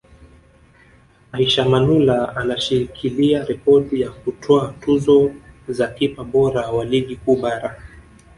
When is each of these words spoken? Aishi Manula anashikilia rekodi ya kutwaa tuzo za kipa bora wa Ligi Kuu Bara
Aishi 1.31 1.61
Manula 1.63 2.35
anashikilia 2.35 3.45
rekodi 3.45 4.01
ya 4.01 4.11
kutwaa 4.11 4.73
tuzo 4.81 5.31
za 5.67 5.87
kipa 5.87 6.23
bora 6.23 6.71
wa 6.71 6.85
Ligi 6.85 7.15
Kuu 7.15 7.35
Bara 7.35 7.87